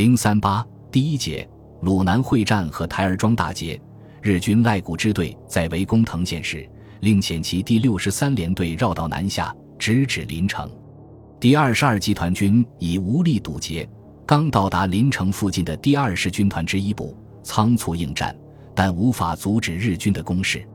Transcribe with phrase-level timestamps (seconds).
[0.00, 1.46] 零三八第一节
[1.82, 3.78] 鲁南会战和台儿庄大捷，
[4.22, 6.66] 日军赖谷支队在围攻藤县时，
[7.00, 10.70] 另遣其第六十三联队绕道南下，直指临城。
[11.38, 13.86] 第二十二集团军已无力堵截，
[14.24, 18.34] 刚到达临城附近的第二十军团之一部仓促应战，
[18.74, 20.66] 但无法阻止日军的攻势。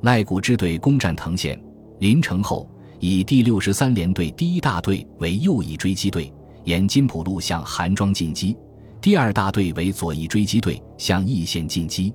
[0.00, 1.56] 赖谷支队攻占藤县、
[2.00, 2.68] 临城后，
[2.98, 6.34] 以第六十三联队第一大队为右翼追击队，
[6.64, 8.56] 沿金浦路向韩庄进击。
[9.04, 12.10] 第二大队为左翼追击队，向义县进击；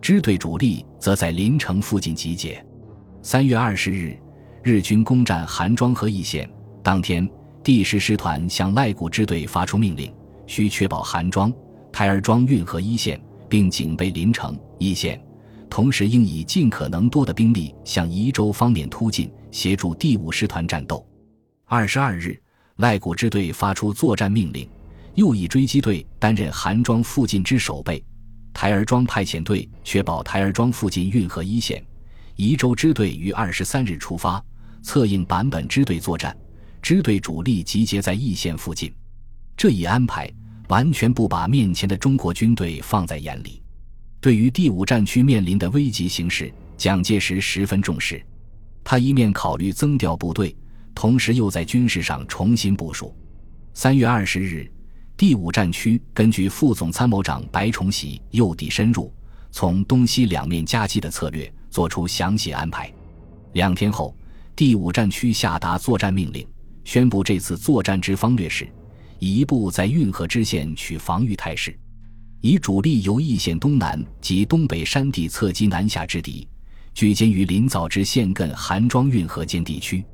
[0.00, 2.64] 支队主力则在临城附近集结。
[3.20, 4.18] 三月二十日，
[4.62, 6.50] 日军攻占韩庄和义县。
[6.82, 7.28] 当天，
[7.62, 10.10] 第十师团向赖谷支队发出命令，
[10.46, 11.52] 需确保韩庄、
[11.92, 15.22] 台儿庄运河一线，并警备临城、义县，
[15.68, 21.06] 同时应以尽可能多的兵力向宜州方面突进，协助第五师团战斗。
[21.66, 22.40] 二十二日，
[22.76, 24.66] 赖谷支队发出作战命令。
[25.14, 28.02] 右翼追击队担任韩庄附近之守备，
[28.54, 31.84] 台儿庄派遣队确保台儿庄附近运河一线。
[32.36, 34.42] 宜州支队于二十三日出发，
[34.82, 36.34] 策应坂本支队作战，
[36.80, 38.90] 支队主力集结在义县附近。
[39.54, 40.32] 这一安排
[40.68, 43.62] 完全不把面前的中国军队放在眼里。
[44.18, 48.24] 对于第五战区面临的危急形势，蒋介石十分重视。
[48.82, 50.56] 他一面考虑增调部队，
[50.94, 53.14] 同时又在军事上重新部署。
[53.74, 54.72] 三月二十日。
[55.22, 59.14] 第五战区根据副总参谋长白崇禧诱敌深入、
[59.52, 62.92] 从东西两面夹击的策略，作出详细安排。
[63.52, 64.16] 两天后，
[64.56, 66.44] 第五战区下达作战命令，
[66.82, 68.68] 宣布这次作战之方略是：
[69.20, 71.72] 一部在运河支线取防御态势，
[72.40, 76.48] 以主力由易县东南及东北山地侧击南下之敌，
[76.94, 80.04] 聚歼于临枣之县近韩庄运河间地区。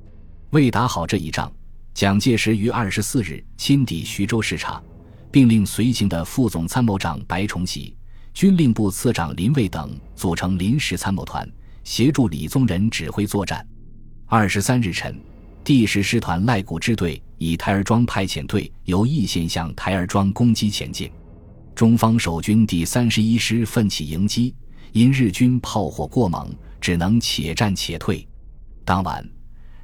[0.51, 1.51] 为打好这一仗，
[1.95, 4.83] 蒋介石于二十四日亲抵徐州视察。
[5.31, 7.95] 并令随行的副总参谋长白崇禧、
[8.33, 11.49] 军令部次长林蔚等组成临时参谋团，
[11.85, 13.67] 协助李宗仁指挥作战。
[14.27, 15.21] 二十三日晨，
[15.63, 21.11] 第十师团赖谷支队以台儿庄派遣队由义县向台儿庄攻击前进，
[21.75, 24.55] 中方守军第三十一师奋起迎击，
[24.93, 28.27] 因日军炮火过猛，只能且战且退。
[28.85, 29.27] 当晚，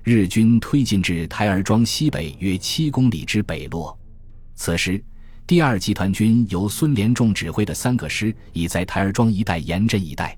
[0.03, 3.99] 日军推进至台儿庄西北约七公里之北落，
[4.55, 5.03] 此时。
[5.47, 10.35] 第二集团军由孙连仲指挥的三个师已在台儿庄一带严阵以待，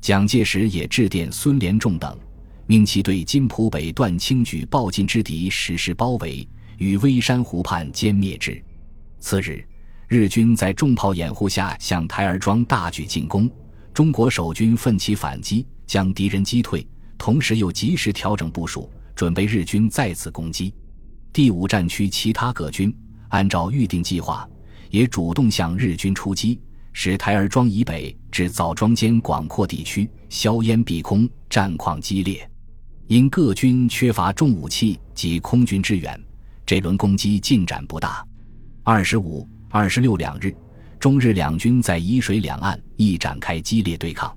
[0.00, 2.18] 蒋介石也致电孙连仲等，
[2.66, 6.48] 命其对金浦北段轻举暴进之敌实施包围，
[6.78, 8.58] 与微山湖畔歼灭之。
[9.20, 9.62] 次日，
[10.06, 13.50] 日军在重炮掩护下向台儿庄大举进攻，
[13.92, 16.88] 中国守军奋起反击，将敌人击退，
[17.18, 20.72] 同时又及时调整部署，准备日军再次攻击。
[21.34, 22.90] 第五战区其他各军。
[23.28, 24.48] 按照预定计划，
[24.90, 26.60] 也主动向日军出击，
[26.92, 32.48] 使台儿庄以北至枣庄间广阔地区硝烟蔽空，战况激烈。
[33.06, 36.20] 因各军缺乏重武器及空军支援，
[36.66, 38.26] 这轮攻击进展不大。
[38.82, 40.54] 二十五、二十六两日，
[40.98, 44.36] 中日两军在沂水两岸亦展开激烈对抗。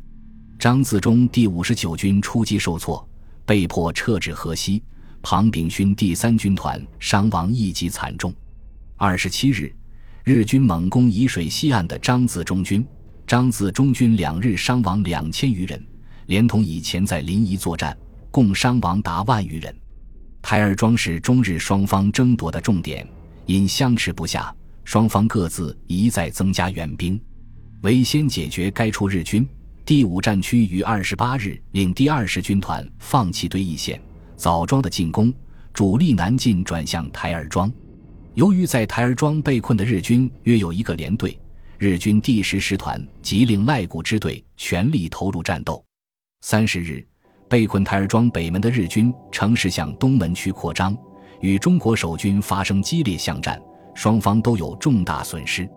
[0.57, 3.05] 张自忠第五十九军出击受挫，
[3.45, 4.81] 被迫撤至河西。
[5.23, 8.33] 庞炳勋第三军团伤亡亦极惨重。
[9.03, 9.73] 二十七日，
[10.23, 12.85] 日军猛攻沂水西岸的张自忠军，
[13.25, 15.83] 张自忠军两日伤亡两千余人，
[16.27, 17.97] 连同以前在临沂作战，
[18.29, 19.75] 共伤亡达万余人。
[20.39, 23.07] 台儿庄是中日双方争夺的重点，
[23.47, 27.19] 因相持不下，双方各自一再增加援兵。
[27.81, 29.49] 为先解决该处日军，
[29.83, 33.99] 第五战区于二十八日令第二十军团放弃对义县、
[34.37, 35.33] 枣庄的进攻，
[35.73, 37.73] 主力南进，转向台儿庄。
[38.35, 41.37] 由于在台儿庄被困的日军约有一个连队，
[41.77, 45.83] 日军第十师团即令赖谷支队全力投入战斗。
[46.39, 47.05] 三十日，
[47.49, 50.97] 被困台儿庄北门的日军乘势向东门区扩张，
[51.41, 53.61] 与中国守军发生激烈巷战，
[53.93, 55.69] 双方都有重大损失。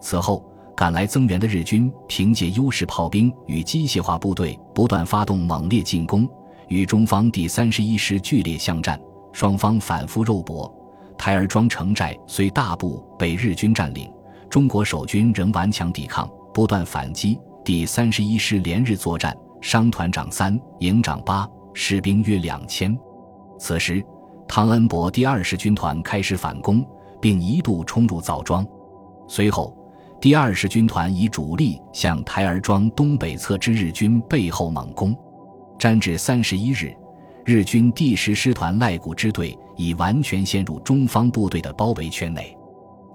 [0.00, 0.44] 此后
[0.76, 6.28] 赶来增援的日军凭借优势炮兵与机械化部队，不断发动猛烈进攻，
[6.66, 9.00] 与中方第三十一师剧烈巷战，
[9.32, 10.68] 双方反复肉搏。
[11.22, 14.12] 台儿庄城寨虽大部被日军占领，
[14.50, 17.38] 中国守军仍顽强抵抗，不断反击。
[17.64, 22.98] 第三十一师连日作战，伤团长三，营长八，士兵约两千。
[23.56, 24.04] 此时，
[24.48, 26.84] 汤恩伯第二十军团开始反攻，
[27.20, 28.66] 并一度冲入枣庄。
[29.28, 29.72] 随后，
[30.20, 35.16] 第二十军团以主力向台儿庄东北侧之日军背后猛攻，
[35.78, 36.92] 战至三十一日。
[37.44, 42.56] 日军第十师团赖谷支队已完全陷入中方部队的包围圈内。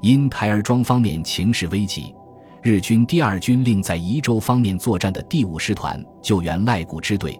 [0.01, 2.13] 因台儿庄方面情势危急，
[2.61, 7.39] 日军第二军令在宜州方面作战的第五师团救援赖谷支队，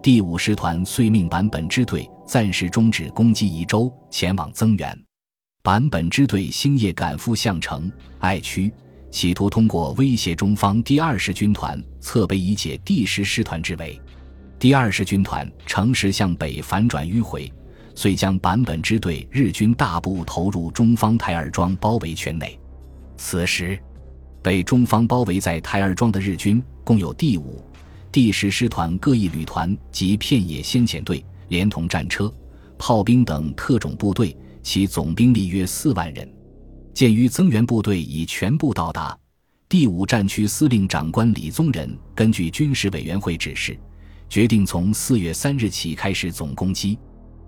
[0.00, 4.96] 第五师团遂命坂本支队暂时终止攻击宜州，前往增援。
[5.64, 7.90] 坂本支队星夜赶赴项城、
[8.20, 8.72] 爱区，
[9.10, 14.00] 企图通过威胁中方第二十军团侧背以解第十师团之围。
[14.58, 17.52] 第二十军团乘势向北反转迂回，
[17.94, 22.58] 遂将坂本支队日军大部投入中方台儿庄包围圈内。
[23.16, 23.78] 此时，
[24.42, 27.64] 被中方包围在台儿庄的日军共有第五、
[28.10, 32.32] 第十师团各一旅团及片野先遣队，连同战车、
[32.76, 34.36] 炮兵等特种部队。
[34.60, 36.30] 其总兵力约四万人。
[36.92, 39.16] 鉴于增援部队已全部到达，
[39.66, 43.78] 第五战区司令长官李宗仁根据军事委员会指示，
[44.28, 46.98] 决定从四月三日起开始总攻击。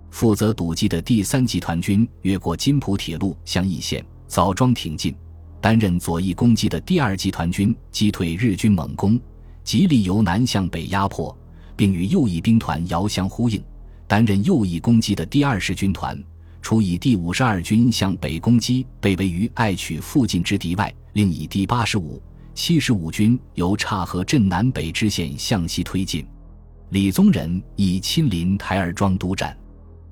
[0.09, 5.15] 负责堵击的第三集团军越过金浦铁路向义县枣庄挺进，
[5.61, 9.19] 担任左翼攻击的第二集团军击退日军猛攻，
[9.63, 11.35] 极力由南向北压迫，
[11.77, 13.63] 并与右翼兵团遥相呼应，
[14.07, 16.21] 担任右翼攻击的第二十军团。
[16.61, 22.21] 除以第五十二军向北攻击被围于爱曲附近之敌外，另以第八十五、
[22.53, 26.25] 七十五军由岔河镇南北支线向西推进。
[26.91, 29.57] 李宗仁已亲临台儿庄督战。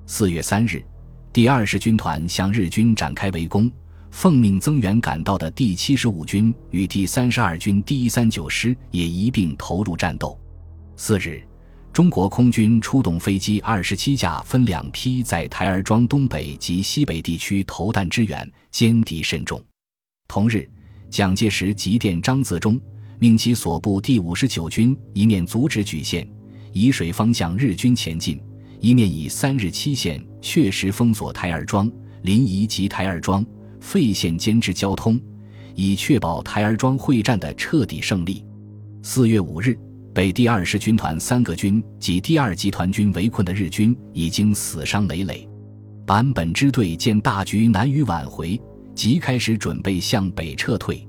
[0.06, 0.82] 四月三日，
[1.34, 3.70] 第二十军团向日军展开围攻，
[4.12, 10.40] 奉命增援赶到的第七十五军与第三十二军第一三九师也一并投入战斗。
[10.96, 11.44] 四日。
[11.92, 19.62] 中国空军出动飞机二十七架，分两批在台儿庄东北及西北地区投弹支援，歼敌甚众。
[20.28, 20.70] 同日，
[21.10, 22.80] 蒋介石急电张自忠，
[23.18, 26.26] 命其所部第五十九军一面阻止莒县、
[26.74, 28.40] 沂水方向日军前进，
[28.80, 31.92] 一面以三日期限确实封锁台儿庄、
[32.24, 33.46] 临沂及台儿庄、
[33.80, 35.20] 费县间之交通，
[35.76, 38.46] 以确保台儿庄会战的彻底胜利。
[39.02, 39.78] 四月五日。
[40.12, 45.48] 被第二十军团三个军及第二集团军围困的日军已经死伤累累，
[46.06, 48.60] 坂本支队见大局难于挽回，
[48.96, 51.08] 即开始准备向北撤退。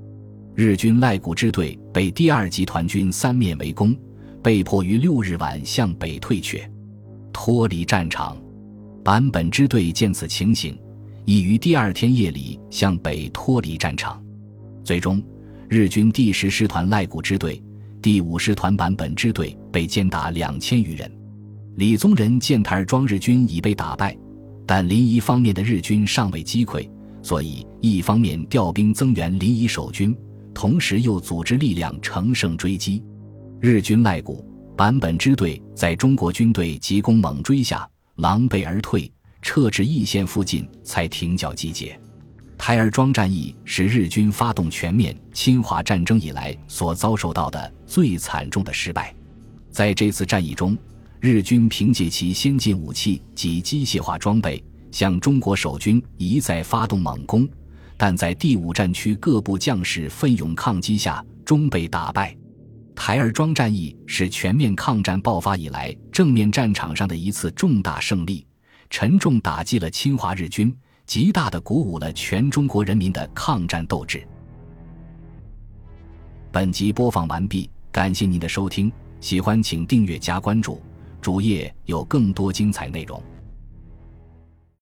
[0.55, 3.97] 日军赖谷支队被第二集团军三面围攻，
[4.43, 6.69] 被迫于六日晚向北退却，
[7.33, 8.37] 脱离战场。
[9.05, 10.79] 坂本支队见此情形，
[11.25, 14.23] 已于第二天夜里向北脱离战场。
[14.83, 15.23] 最终，
[15.69, 17.63] 日军第十师团赖谷支队。
[18.03, 21.11] 第五师团坂本支队被歼打两千余人，
[21.77, 24.17] 李宗仁见台儿庄日军已被打败，
[24.65, 26.89] 但临沂方面的日军尚未击溃，
[27.23, 30.17] 所以一方面调兵增援临沂守军，
[30.55, 33.03] 同时又组织力量乘胜追击。
[33.63, 34.43] 日军赖谷、
[34.75, 39.13] 坂本支队在中国军队急攻猛追下狼狈而退，
[39.43, 41.99] 撤至义县附近才停脚集结。
[42.57, 49.15] 台儿庄战役是日军发动全面侵华战争以来所遭受到的最惨重的失败。
[49.71, 50.75] 在这次战役中，
[51.21, 57.47] 日军凭借其先进武器及机械化装备，向中国守军一再发动猛攻，
[57.99, 62.35] 但在第五战区各部将士奋勇抗击下，终被打败。
[63.03, 68.47] 台儿庄战役是全面抗战爆发以来正面战场上的一次重大胜利，
[68.91, 70.77] 沉重打击了侵华日军。
[71.07, 74.23] 极大的鼓舞了全中国人民的抗战斗志。
[76.53, 80.79] 本集播放完毕，感谢您的收听，喜欢请订阅加关注，
[81.23, 83.21] 主页有更多精彩内容。